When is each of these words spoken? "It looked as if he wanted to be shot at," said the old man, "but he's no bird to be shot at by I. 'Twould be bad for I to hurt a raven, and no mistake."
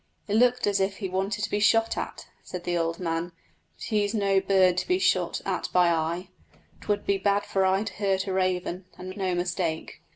"It 0.27 0.33
looked 0.35 0.65
as 0.65 0.79
if 0.79 0.97
he 0.97 1.07
wanted 1.07 1.43
to 1.43 1.49
be 1.51 1.59
shot 1.59 1.95
at," 1.95 2.25
said 2.41 2.63
the 2.63 2.75
old 2.75 2.97
man, 2.99 3.33
"but 3.75 3.83
he's 3.83 4.15
no 4.15 4.39
bird 4.39 4.75
to 4.79 4.87
be 4.87 4.97
shot 4.97 5.41
at 5.45 5.69
by 5.71 5.89
I. 5.89 6.29
'Twould 6.81 7.05
be 7.05 7.19
bad 7.19 7.45
for 7.45 7.63
I 7.67 7.83
to 7.83 7.93
hurt 7.93 8.25
a 8.25 8.33
raven, 8.33 8.85
and 8.97 9.15
no 9.15 9.35
mistake." 9.35 10.01